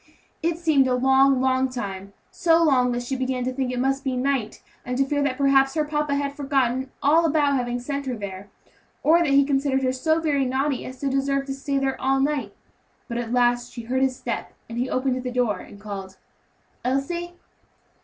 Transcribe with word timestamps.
It 0.41 0.57
seemed 0.57 0.87
a 0.87 0.95
long, 0.95 1.39
long 1.39 1.69
time; 1.69 2.13
so 2.31 2.63
long 2.63 2.91
that 2.91 3.03
she 3.03 3.15
began 3.15 3.43
to 3.43 3.53
think 3.53 3.71
it 3.71 3.79
must 3.79 4.03
be 4.03 4.17
night, 4.17 4.63
and 4.83 4.97
to 4.97 5.05
fear 5.05 5.21
that 5.21 5.37
perhaps 5.37 5.75
her 5.75 5.85
papa 5.85 6.15
had 6.15 6.33
forgotten 6.33 6.89
all 7.03 7.23
about 7.23 7.53
having 7.53 7.79
sent 7.79 8.07
her 8.07 8.15
there, 8.15 8.49
or 9.03 9.19
that 9.19 9.27
he 9.27 9.45
considered 9.45 9.83
her 9.83 9.93
so 9.93 10.19
very 10.19 10.43
naughty 10.43 10.85
as 10.87 10.99
to 11.01 11.07
deserve 11.07 11.45
to 11.45 11.53
stay 11.53 11.77
there 11.77 12.01
all 12.01 12.19
night. 12.19 12.55
But 13.07 13.19
at 13.19 13.31
last 13.31 13.71
she 13.73 13.83
heard 13.83 14.01
his 14.01 14.15
step, 14.15 14.53
and 14.67 14.79
then 14.79 14.83
he 14.83 14.89
opened 14.89 15.21
the 15.21 15.29
door 15.31 15.59
and 15.59 15.79
called, 15.79 16.17
"Elsie!" 16.83 17.35